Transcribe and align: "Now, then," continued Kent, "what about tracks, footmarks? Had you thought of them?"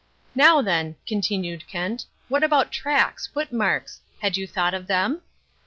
"Now, 0.33 0.63
then," 0.63 0.95
continued 1.05 1.67
Kent, 1.67 2.07
"what 2.27 2.43
about 2.43 2.71
tracks, 2.71 3.27
footmarks? 3.27 4.01
Had 4.19 4.35
you 4.35 4.47
thought 4.47 4.73
of 4.73 4.87
them?" 4.87 5.21